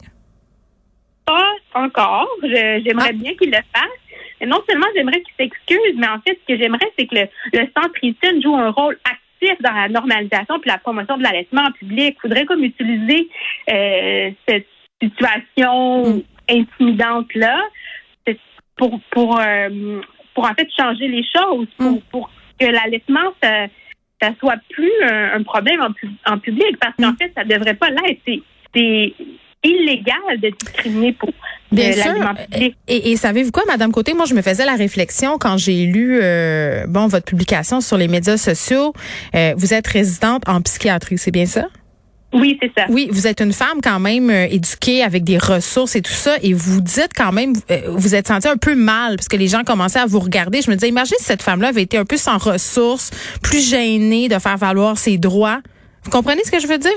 Pas 1.27 1.53
encore. 1.75 2.29
J'aimerais 2.43 3.11
ah. 3.11 3.13
bien 3.13 3.35
qu'ils 3.35 3.51
le 3.51 3.59
fassent. 3.75 4.47
Non 4.47 4.61
seulement 4.69 4.87
j'aimerais 4.95 5.23
qu'ils 5.23 5.35
s'excusent, 5.39 5.97
mais 5.97 6.09
en 6.09 6.21
fait, 6.21 6.39
ce 6.47 6.53
que 6.53 6.61
j'aimerais, 6.61 6.91
c'est 6.99 7.07
que 7.07 7.15
le, 7.15 7.69
centre 7.75 7.95
ITIN 8.03 8.41
joue 8.43 8.55
un 8.55 8.71
rôle 8.71 8.99
actif 9.05 9.57
dans 9.63 9.73
la 9.73 9.89
normalisation 9.89 10.59
puis 10.59 10.71
la 10.71 10.79
promotion 10.79 11.17
de 11.17 11.23
l'allaitement 11.23 11.63
en 11.63 11.73
public. 11.73 12.17
Il 12.19 12.21
faudrait 12.21 12.45
comme 12.45 12.63
utiliser 12.63 13.29
euh, 13.71 14.31
cette 14.47 14.67
situation 15.01 16.17
mm 16.17 16.23
intimidante 16.49 17.33
là, 17.35 17.59
pour 18.77 19.01
pour 19.11 19.39
euh, 19.41 20.01
pour 20.35 20.45
en 20.45 20.55
fait 20.55 20.69
changer 20.77 21.09
les 21.09 21.25
choses, 21.25 21.69
pour, 21.79 21.93
mm. 21.93 22.01
pour 22.11 22.31
que 22.59 22.67
l'allaitement 22.67 23.33
ça, 23.43 23.67
ça 24.21 24.31
soit 24.41 24.57
plus 24.71 24.93
un, 25.03 25.43
problème 25.43 25.81
en, 25.81 26.33
en, 26.33 26.39
public, 26.39 26.77
parce 26.81 26.95
qu'en 26.97 27.13
mm. 27.13 27.17
fait 27.19 27.33
ça 27.37 27.45
devrait 27.45 27.75
pas 27.75 27.91
l'être. 27.91 28.21
C'est 28.75 29.15
illégal 29.63 30.41
de 30.41 30.51
discriminer 30.51 31.13
pour 31.13 31.31
Bien 31.73 31.93
sûr. 31.93 32.13
Et, 32.87 33.13
et 33.13 33.17
savez-vous 33.17 33.51
quoi, 33.51 33.65
Madame 33.67 33.91
Côté, 33.91 34.15
moi 34.15 34.27
je 34.27 34.35
me 34.35 34.43
faisais 34.43 34.65
la 34.65 34.77
réflexion 34.77 35.39
quand 35.39 35.57
j'ai 35.57 35.87
lu 35.87 36.21
euh, 36.23 36.85
bon 36.87 37.09
votre 37.09 37.25
publication 37.25 37.81
sur 37.81 37.97
les 37.97 38.09
médias 38.09 38.37
sociaux. 38.37 38.93
Euh, 39.35 39.55
vous 39.57 39.75
êtes 39.75 39.87
résidente 39.87 40.49
en 40.49 40.61
psychiatrie, 40.61 41.19
c'est 41.19 41.33
bien 41.33 41.47
ça? 41.47 41.67
Oui, 42.35 42.59
c'est 42.61 42.73
ça. 42.77 42.87
Oui, 42.89 43.09
vous 43.13 43.29
êtes 43.29 43.41
une 43.41 43.53
femme 43.53 43.81
quand 43.83 44.01
même 44.01 44.29
euh, 44.29 44.47
éduquée 44.51 45.05
avec 45.05 45.23
des 45.23 45.39
ressources 45.39 45.95
et 45.95 46.03
tout 46.03 46.13
ça, 46.13 46.35
et 46.43 46.53
vous 46.53 46.81
dites 46.81 47.13
quand 47.17 47.31
même, 47.31 47.53
euh, 47.71 47.83
vous 47.91 48.17
êtes 48.17 48.27
senti 48.27 48.49
un 48.49 48.57
peu 48.57 48.75
mal 48.75 49.15
parce 49.17 49.29
que 49.29 49.37
les 49.37 49.47
gens 49.47 49.63
commençaient 49.63 50.01
à 50.01 50.07
vous 50.07 50.19
regarder. 50.19 50.61
Je 50.61 50.69
me 50.69 50.75
disais, 50.75 50.89
imaginez 50.89 51.17
si 51.19 51.25
cette 51.25 51.43
femme-là 51.43 51.69
avait 51.69 51.83
été 51.83 51.97
un 51.97 52.05
peu 52.05 52.17
sans 52.17 52.39
ressources, 52.39 53.13
plus 53.41 53.71
gênée 53.71 54.29
de 54.29 54.39
faire 54.41 54.57
valoir 54.57 54.99
ses 54.99 55.17
droits. 55.17 55.61
Vous 56.03 56.11
comprenez 56.11 56.43
ce 56.45 56.51
que 56.51 56.59
je 56.59 56.67
veux 56.67 56.79
dire? 56.79 56.91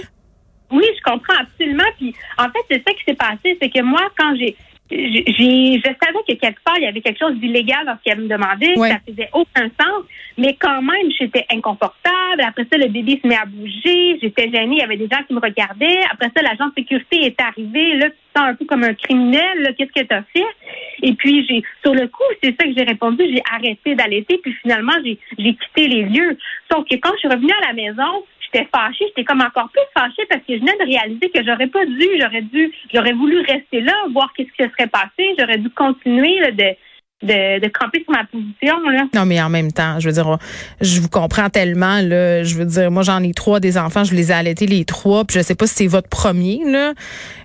Oui, 0.72 0.84
je 0.98 1.12
comprends 1.12 1.40
absolument. 1.40 1.84
Puis 1.98 2.14
en 2.40 2.46
fait, 2.46 2.60
c'est 2.70 2.84
ça 2.84 2.94
qui 2.94 3.04
s'est 3.08 3.16
passé, 3.16 3.58
c'est 3.62 3.70
que 3.70 3.84
moi, 3.84 4.02
quand 4.18 4.36
j'ai 4.38 4.56
j'ai, 4.90 5.80
je 5.80 5.84
savais 5.84 6.20
que 6.28 6.34
quelque 6.36 6.64
part, 6.64 6.78
il 6.78 6.84
y 6.84 6.88
avait 6.88 7.02
quelque 7.02 7.20
chose 7.20 7.36
d'illégal 7.36 7.86
dans 7.86 7.98
ce 7.98 8.04
qu'elle 8.04 8.22
me 8.22 8.28
demandait. 8.28 8.76
Ça 8.76 9.00
faisait 9.08 9.30
aucun 9.34 9.70
sens. 9.80 10.04
Mais 10.38 10.56
quand 10.60 10.82
même, 10.82 11.12
j'étais 11.18 11.46
inconfortable. 11.52 12.42
Après 12.46 12.66
ça, 12.72 12.78
le 12.78 12.88
bébé 12.88 13.20
se 13.22 13.28
met 13.28 13.36
à 13.36 13.46
bouger. 13.46 14.20
J'étais 14.22 14.50
gênée. 14.50 14.76
Il 14.76 14.80
y 14.80 14.84
avait 14.84 14.98
des 14.98 15.08
gens 15.12 15.24
qui 15.28 15.34
me 15.34 15.40
regardaient. 15.40 16.00
Après 16.12 16.32
ça, 16.36 16.42
l'agent 16.42 16.68
de 16.68 16.74
sécurité 16.78 17.26
est 17.26 17.42
arrivé. 17.42 17.96
Là, 17.96 18.10
tu 18.10 18.16
sens 18.36 18.50
un 18.50 18.56
peu 18.56 18.66
comme 18.66 18.84
un 18.84 18.94
criminel. 18.94 19.76
Qu'est-ce 19.78 19.92
que 19.92 20.06
tu 20.06 20.14
as 20.14 20.24
fait? 20.34 20.46
Et 21.04 21.14
puis, 21.14 21.46
j'ai, 21.48 21.64
sur 21.84 21.94
le 21.94 22.08
coup, 22.08 22.24
c'est 22.42 22.56
ça 22.60 22.68
que 22.68 22.74
j'ai 22.78 22.84
répondu. 22.84 23.24
J'ai 23.30 23.42
arrêté 23.52 23.96
d'allaiter. 23.96 24.38
Puis 24.38 24.54
finalement, 24.62 24.94
j'ai, 25.04 25.18
j'ai 25.38 25.56
quitté 25.56 25.88
les 25.88 26.04
lieux. 26.04 26.38
Sauf 26.72 26.88
que 26.88 26.96
quand 26.96 27.12
je 27.14 27.20
suis 27.20 27.28
revenue 27.28 27.54
à 27.64 27.68
la 27.68 27.74
maison, 27.74 28.24
j'étais 28.52 28.68
fâchée, 28.74 29.06
j'étais 29.08 29.24
comme 29.24 29.42
encore 29.42 29.70
plus 29.70 29.82
fâchée 29.94 30.26
parce 30.30 30.42
que 30.42 30.54
je 30.54 30.60
venais 30.60 30.78
de 30.80 30.86
réaliser 30.86 31.30
que 31.30 31.44
j'aurais 31.44 31.68
pas 31.68 31.86
dû, 31.86 32.08
j'aurais 32.20 32.42
dû, 32.42 32.72
j'aurais 32.94 33.14
voulu 33.14 33.42
rester 33.42 33.82
là, 33.82 33.94
voir 34.12 34.34
qu'est-ce 34.34 34.52
qui 34.52 34.64
se 34.64 34.70
serait 34.70 34.88
passé, 34.88 35.36
j'aurais 35.38 35.58
dû 35.58 35.70
continuer 35.70 36.40
de 36.52 36.76
de, 37.24 37.60
de 37.60 37.68
camper 37.70 38.04
sur 38.04 38.12
ma 38.12 38.26
position. 38.26 38.80
Là. 38.92 39.06
Non, 39.16 39.26
mais 39.26 39.42
en 39.42 39.50
même 39.50 39.72
temps, 39.72 40.00
je 40.00 40.08
veux 40.08 40.14
dire, 40.14 40.38
je 40.82 41.02
vous 41.02 41.10
comprends 41.10 41.50
tellement. 41.50 42.00
Là, 42.02 42.44
je 42.44 42.56
veux 42.56 42.66
dire, 42.66 42.92
moi, 42.92 43.02
j'en 43.02 43.24
ai 43.24 43.34
trois 43.34 43.60
des 43.60 43.78
enfants, 43.80 44.04
je 44.04 44.14
les 44.14 44.30
ai 44.30 44.36
allaités 44.36 44.68
les 44.68 44.86
trois, 44.86 45.26
puis 45.26 45.40
je 45.40 45.44
sais 45.44 45.56
pas 45.56 45.66
si 45.66 45.74
c'est 45.74 45.88
votre 45.88 46.10
premier. 46.10 46.62
Là, 46.66 46.94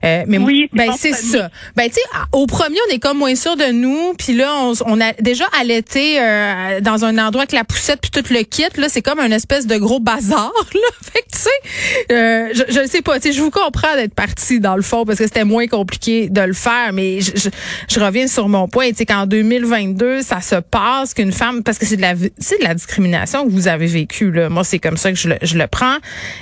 euh, 0.04 0.24
mais 0.26 0.36
oui, 0.36 0.68
ben 0.74 0.90
c'est 0.96 1.14
ça. 1.14 1.48
Ben 1.74 1.88
tu 1.88 1.94
sais, 1.94 2.02
au 2.32 2.46
premier, 2.46 2.76
on 2.88 2.94
est 2.94 2.98
comme 2.98 3.16
moins 3.16 3.34
sûr 3.34 3.56
de 3.56 3.72
nous, 3.72 4.12
puis 4.18 4.34
là, 4.34 4.52
on, 4.60 4.74
on, 4.84 5.00
a 5.00 5.14
déjà 5.14 5.44
allaité 5.58 6.20
euh, 6.20 6.80
dans 6.80 7.06
un 7.06 7.16
endroit 7.16 7.42
avec 7.42 7.52
la 7.52 7.64
poussette 7.64 8.00
puis 8.02 8.10
tout 8.10 8.30
le 8.30 8.42
kit. 8.42 8.64
Là, 8.76 8.88
c'est 8.90 9.02
comme 9.02 9.20
un 9.20 9.30
espèce 9.30 9.66
de 9.66 9.76
gros 9.78 10.00
bazar. 10.00 10.52
Là, 10.74 10.80
fait 11.00 11.20
que 11.20 11.32
tu 11.32 11.38
sais, 11.38 12.12
euh, 12.12 12.48
je, 12.52 12.74
je 12.74 12.86
sais 12.86 13.00
pas. 13.00 13.18
Tu 13.20 13.28
sais, 13.28 13.32
je 13.34 13.40
vous 13.40 13.50
comprends 13.50 13.94
d'être 13.96 14.14
parti 14.14 14.60
dans 14.60 14.76
le 14.76 14.82
fond 14.82 15.06
parce 15.06 15.18
que 15.18 15.24
c'était 15.24 15.44
moins 15.44 15.66
compliqué 15.66 16.28
de 16.28 16.42
le 16.42 16.52
faire, 16.52 16.92
mais 16.92 17.22
je, 17.22 17.32
je, 17.36 17.48
je 17.88 18.00
reviens 18.00 18.26
sur 18.26 18.50
mon 18.50 18.68
point. 18.68 18.90
Tu 18.90 18.96
sais, 18.96 19.06
qu'en 19.06 19.24
2000 19.24 19.61
2022, 19.62 20.20
ça 20.22 20.40
se 20.40 20.56
passe 20.56 21.14
qu'une 21.14 21.32
femme, 21.32 21.62
parce 21.62 21.78
que 21.78 21.86
c'est 21.86 21.96
de 21.96 22.02
la, 22.02 22.14
c'est 22.38 22.58
de 22.58 22.64
la 22.64 22.74
discrimination 22.74 23.44
que 23.44 23.50
vous 23.50 23.68
avez 23.68 23.86
vécue, 23.86 24.30
là. 24.30 24.48
Moi, 24.48 24.64
c'est 24.64 24.78
comme 24.78 24.96
ça 24.96 25.10
que 25.10 25.18
je 25.18 25.28
le, 25.30 25.36
je 25.42 25.56
le 25.56 25.66
prends. 25.66 25.96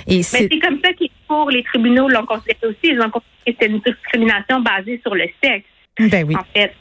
Et 0.07 0.23
c'est, 0.23 0.49
c'est 0.51 0.59
comme 0.59 0.79
ça 0.83 0.93
qu'il 0.93 1.09
pour 1.27 1.49
les 1.49 1.63
tribunaux 1.63 2.09
l'ont 2.09 2.25
considéré 2.25 2.59
aussi. 2.63 2.79
Ils 2.83 2.99
ont 2.99 3.09
considéré 3.09 3.21
que 3.45 3.51
c'était 3.51 3.67
une 3.67 3.79
discrimination 3.79 4.59
basée 4.61 4.99
sur 5.01 5.15
le 5.15 5.25
sexe. 5.41 5.65
Ben 5.97 6.25
oui. 6.27 6.35
En 6.35 6.43
fait. 6.53 6.73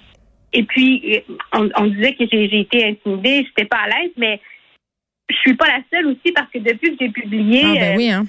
Et 0.53 0.65
puis, 0.65 1.23
on, 1.53 1.69
on 1.77 1.87
disait 1.87 2.15
que 2.15 2.25
j'ai, 2.31 2.49
j'ai 2.49 2.61
été 2.61 2.85
intimidée, 2.85 3.47
j'étais 3.47 3.69
pas 3.69 3.83
à 3.85 3.87
l'aise, 3.87 4.11
mais 4.17 4.41
je 5.29 5.37
suis 5.37 5.55
pas 5.55 5.69
la 5.69 5.81
seule 5.93 6.07
aussi 6.07 6.33
parce 6.35 6.51
que 6.51 6.59
depuis 6.59 6.97
que 6.97 7.05
j'ai 7.05 7.11
publié, 7.11 7.63
ah, 7.65 7.75
ben 7.75 7.97
oui, 7.97 8.11
hein 8.11 8.25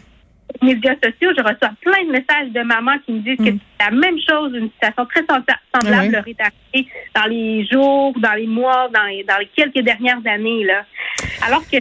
médias 0.62 0.96
sociaux, 0.96 1.32
je 1.38 1.42
reçois 1.42 1.72
plein 1.82 2.04
de 2.06 2.12
messages 2.12 2.50
de 2.50 2.62
mamans 2.62 2.98
qui 3.06 3.14
me 3.14 3.20
disent 3.20 3.38
que 3.38 3.52
mm. 3.52 3.60
c'est 3.80 3.86
la 3.86 3.92
même 3.92 4.18
chose, 4.28 4.54
une 4.56 4.70
situation 4.72 5.06
très 5.06 5.26
semblable 5.26 6.12
leur 6.12 6.28
est 6.28 6.42
arrivée 6.42 6.90
dans 7.16 7.26
les 7.30 7.66
jours, 7.68 8.14
dans 8.20 8.34
les 8.34 8.48
mois, 8.48 8.90
dans 8.94 9.04
les, 9.06 9.24
dans 9.24 9.38
les 9.38 9.48
quelques 9.56 9.84
dernières 9.84 10.22
années. 10.26 10.64
Là. 10.64 10.86
Alors 11.46 11.64
que, 11.68 11.78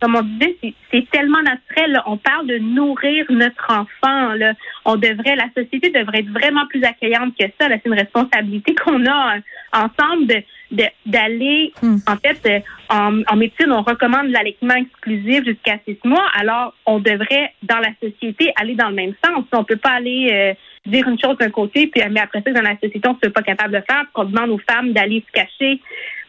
comme 0.00 0.16
on 0.16 0.22
disait, 0.22 0.74
c'est 0.90 1.10
tellement 1.10 1.42
naturel. 1.42 2.00
On 2.06 2.16
parle 2.16 2.46
de 2.46 2.58
nourrir 2.58 3.26
notre 3.30 3.66
enfant. 3.70 4.34
Là. 4.34 4.52
On 4.84 4.96
devrait, 4.96 5.36
la 5.36 5.48
société 5.56 5.90
devrait 5.90 6.20
être 6.20 6.30
vraiment 6.30 6.66
plus 6.66 6.84
accueillante 6.84 7.34
que 7.38 7.46
ça. 7.58 7.68
C'est 7.68 7.86
une 7.86 7.94
responsabilité 7.94 8.74
qu'on 8.84 9.04
a 9.06 9.36
ensemble 9.72 10.26
de 10.26 10.42
d'aller, 10.70 11.72
hmm. 11.82 11.96
en 12.06 12.16
fait, 12.16 12.40
euh, 12.46 12.60
en, 12.90 13.36
médecine, 13.36 13.70
on 13.70 13.82
recommande 13.82 14.28
l'allaitement 14.28 14.74
exclusif 14.74 15.44
jusqu'à 15.44 15.78
six 15.86 15.98
mois. 16.04 16.26
Alors, 16.38 16.74
on 16.86 16.98
devrait, 16.98 17.52
dans 17.62 17.78
la 17.78 17.90
société, 18.02 18.52
aller 18.60 18.74
dans 18.74 18.88
le 18.88 18.94
même 18.94 19.14
sens. 19.24 19.44
On 19.52 19.64
peut 19.64 19.76
pas 19.76 19.92
aller 19.92 20.30
euh, 20.32 20.54
dire 20.90 21.06
une 21.08 21.18
chose 21.20 21.36
d'un 21.38 21.50
côté, 21.50 21.86
puis 21.86 22.02
mais 22.10 22.20
après 22.20 22.42
ça, 22.44 22.52
dans 22.52 22.62
la 22.62 22.74
société, 22.74 23.00
on 23.08 23.16
ne 23.22 23.28
pas 23.28 23.42
capable 23.42 23.74
de 23.74 23.82
faire, 23.86 24.04
qu'on 24.12 24.24
demande 24.24 24.50
aux 24.50 24.60
femmes 24.68 24.92
d'aller 24.92 25.24
se 25.26 25.32
cacher 25.32 25.80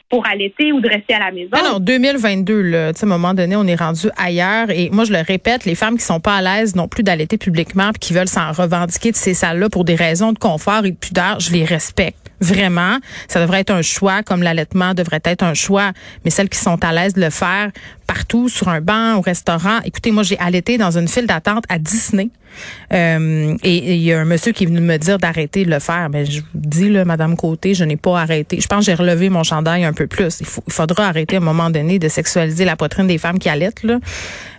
pour 0.10 0.25
allaiter 0.27 0.72
ou 0.72 0.80
de 0.80 0.88
rester 0.88 1.13
à 1.15 1.20
la 1.20 1.32
maison. 1.32 1.50
Non, 1.56 1.74
non, 1.74 1.80
2022, 1.80 2.62
là, 2.62 2.88
à 2.89 2.92
un 3.01 3.08
moment 3.08 3.34
donné, 3.34 3.56
on 3.56 3.65
est 3.65 3.75
rendu 3.75 4.08
ailleurs. 4.18 4.70
Et 4.70 4.89
moi, 4.92 5.04
je 5.04 5.12
le 5.12 5.20
répète, 5.20 5.65
les 5.65 5.75
femmes 5.75 5.98
qui 5.98 6.04
sont 6.04 6.20
pas 6.20 6.36
à 6.36 6.42
l'aise 6.42 6.75
non 6.75 6.88
plus 6.88 7.04
d'allaiter 7.04 7.38
publiquement 7.38 7.92
puis 7.92 8.00
qui 8.00 8.13
veulent 8.13 8.27
s'en 8.27 8.51
revendiquer 8.51 9.12
de 9.12 9.15
ces 9.15 9.34
salles-là 9.34 9.70
pour 9.70 9.84
des 9.84 9.96
raisons 9.96 10.32
de 10.32 10.39
confort 10.39 10.86
et 10.86 10.92
de 10.92 10.98
pudeur, 10.98 11.39
je 11.39 11.51
les 11.51 11.65
respecte. 11.65 12.25
Vraiment, 12.42 12.98
ça 13.27 13.42
devrait 13.42 13.62
être 13.62 13.72
un 13.72 13.82
choix, 13.82 14.24
comme 14.24 14.44
l'allaitement 14.44 14.94
devrait 14.94 15.22
être 15.24 15.44
un 15.44 15.54
choix. 15.54 15.92
Mais 16.24 16.32
celles 16.32 16.50
qui 16.50 16.60
sont 16.60 16.84
à 16.84 16.92
l'aise 16.92 17.13
de 17.13 17.22
le 17.22 17.30
faire 17.30 17.72
partout, 18.08 18.50
sur 18.50 18.70
un 18.70 18.82
banc, 18.82 19.15
au 19.15 19.22
restaurant. 19.22 19.80
Écoutez, 19.84 20.12
moi, 20.12 20.24
j'ai 20.24 20.38
allaité 20.39 20.77
dans 20.77 20.98
une 20.98 21.08
file 21.08 21.27
d'attente 21.27 21.63
à 21.70 21.80
Disney. 21.80 22.30
Euh, 22.93 23.55
et 23.63 23.95
il 23.95 24.01
y 24.01 24.13
a 24.13 24.19
un 24.19 24.25
monsieur 24.25 24.51
qui 24.51 24.63
est 24.63 24.67
venu 24.67 24.81
me 24.81 24.97
dire 24.97 25.17
d'arrêter 25.17 25.65
de 25.65 25.69
le 25.69 25.79
faire. 25.79 26.09
Ben, 26.09 26.25
je 26.25 26.39
vous 26.39 26.45
dis, 26.53 26.89
là, 26.89 27.05
Madame 27.05 27.35
Côté, 27.35 27.74
je 27.74 27.83
n'ai 27.83 27.97
pas 27.97 28.19
arrêté. 28.19 28.59
Je 28.59 28.67
pense 28.67 28.79
que 28.79 28.85
j'ai 28.85 28.93
relevé 28.93 29.29
mon 29.29 29.43
chandail 29.43 29.83
un 29.83 29.93
peu 29.93 30.07
plus. 30.07 30.39
Il, 30.41 30.45
faudra 30.45 31.07
arrêter 31.07 31.35
à 31.35 31.39
un 31.39 31.43
moment 31.43 31.69
donné 31.69 32.00
de 32.00 32.07
sexualiser 32.07 32.65
la 32.65 32.75
poitrine 32.75 33.07
des 33.07 33.17
femmes 33.17 33.39
qui 33.39 33.50
allaitent. 33.50 33.83
Là. 33.83 34.00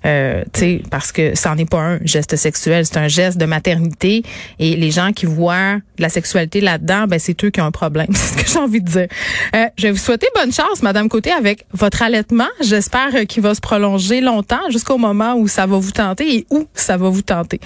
Euh, 0.04 0.44
parce 0.90 1.12
que 1.12 1.34
ça 1.34 1.54
n'est 1.54 1.66
pas 1.66 1.80
un 1.80 1.98
geste 2.04 2.36
sexuel, 2.36 2.86
c'est 2.86 2.98
un 2.98 3.08
geste 3.08 3.38
de 3.38 3.46
maternité. 3.46 4.22
Et 4.58 4.76
les 4.76 4.90
gens 4.90 5.12
qui 5.12 5.26
voient 5.26 5.76
de 5.76 6.02
la 6.02 6.08
sexualité 6.08 6.60
là-dedans, 6.60 7.06
ben 7.06 7.18
c'est 7.18 7.42
eux 7.44 7.50
qui 7.50 7.60
ont 7.60 7.66
un 7.66 7.70
problème. 7.70 8.06
C'est 8.14 8.38
ce 8.38 8.44
que 8.44 8.50
j'ai 8.50 8.58
envie 8.58 8.80
de 8.80 8.88
dire. 8.88 9.06
Euh, 9.54 9.66
je 9.76 9.84
vais 9.84 9.90
vous 9.92 9.98
souhaiter 9.98 10.26
bonne 10.34 10.52
chance, 10.52 10.82
Madame 10.82 11.08
Côté, 11.08 11.30
avec 11.32 11.64
votre 11.72 12.02
allaitement. 12.02 12.48
J'espère 12.60 13.26
qu'il 13.28 13.42
va 13.42 13.54
se 13.54 13.60
prolonger 13.60 14.20
longtemps 14.20 14.70
jusqu'au 14.70 14.98
moment 14.98 15.34
où 15.34 15.48
ça 15.48 15.66
va 15.66 15.78
vous 15.78 15.90
tenter 15.90 16.36
et 16.36 16.46
où 16.50 16.66
ça 16.74 16.96
va 16.96 17.08
vous 17.08 17.22
tenter. 17.22 17.60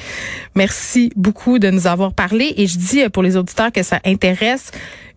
Merci 0.55 1.13
beaucoup 1.17 1.59
de 1.59 1.71
nous 1.71 1.87
avoir 1.87 2.13
parlé. 2.13 2.55
Et 2.57 2.67
je 2.67 2.79
dis 2.79 3.09
pour 3.09 3.23
les 3.23 3.37
auditeurs 3.37 3.73
que 3.73 3.83
ça 3.83 4.01
intéresse 4.05 4.71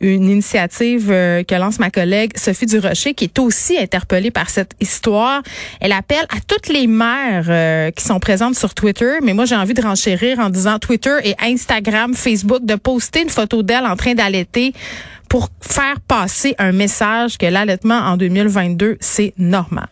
une 0.03 0.29
initiative 0.29 1.09
euh, 1.11 1.43
que 1.43 1.55
lance 1.55 1.79
ma 1.79 1.89
collègue 1.89 2.33
Sophie 2.37 2.65
Durocher, 2.65 3.13
qui 3.13 3.25
est 3.25 3.39
aussi 3.39 3.77
interpellée 3.77 4.31
par 4.31 4.49
cette 4.49 4.73
histoire. 4.79 5.41
Elle 5.79 5.93
appelle 5.93 6.25
à 6.29 6.39
toutes 6.45 6.67
les 6.67 6.87
mères 6.87 7.45
euh, 7.49 7.91
qui 7.91 8.03
sont 8.03 8.19
présentes 8.19 8.55
sur 8.55 8.73
Twitter, 8.73 9.19
mais 9.23 9.33
moi 9.33 9.45
j'ai 9.45 9.55
envie 9.55 9.73
de 9.73 9.81
renchérir 9.81 10.39
en 10.39 10.49
disant 10.49 10.77
Twitter 10.79 11.17
et 11.23 11.35
Instagram, 11.41 12.13
Facebook, 12.13 12.65
de 12.65 12.75
poster 12.75 13.21
une 13.21 13.29
photo 13.29 13.63
d'elle 13.63 13.85
en 13.85 13.95
train 13.95 14.13
d'allaiter 14.13 14.73
pour 15.29 15.49
faire 15.61 15.99
passer 16.07 16.53
un 16.59 16.73
message 16.73 17.37
que 17.37 17.45
l'allaitement 17.45 17.99
en 17.99 18.17
2022, 18.17 18.97
c'est 18.99 19.33
normal. 19.37 19.87